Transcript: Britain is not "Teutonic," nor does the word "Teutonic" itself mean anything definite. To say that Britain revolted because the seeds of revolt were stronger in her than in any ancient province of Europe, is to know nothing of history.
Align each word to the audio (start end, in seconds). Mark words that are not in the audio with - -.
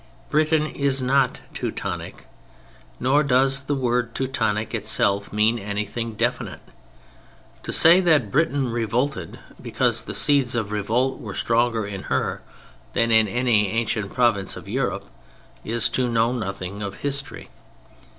Britain 0.31 0.65
is 0.65 0.99
not 0.99 1.41
"Teutonic," 1.53 2.25
nor 2.99 3.21
does 3.21 3.65
the 3.65 3.75
word 3.75 4.15
"Teutonic" 4.15 4.73
itself 4.73 5.31
mean 5.31 5.59
anything 5.59 6.15
definite. 6.15 6.61
To 7.61 7.71
say 7.71 7.99
that 7.99 8.31
Britain 8.31 8.71
revolted 8.71 9.37
because 9.61 10.05
the 10.05 10.15
seeds 10.15 10.55
of 10.55 10.71
revolt 10.71 11.19
were 11.21 11.35
stronger 11.35 11.85
in 11.85 12.01
her 12.09 12.41
than 12.93 13.11
in 13.11 13.27
any 13.27 13.69
ancient 13.69 14.11
province 14.11 14.57
of 14.57 14.67
Europe, 14.67 15.05
is 15.63 15.87
to 15.89 16.09
know 16.09 16.31
nothing 16.31 16.81
of 16.81 16.95
history. 17.05 17.49